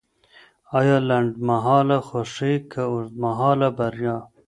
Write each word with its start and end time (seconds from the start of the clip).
ایا 0.77 0.97
لنډمهاله 1.09 1.97
خوښي 2.07 2.53
که 2.71 2.81
اوږدمهاله 2.91 3.67
بریا؟ 3.77 4.17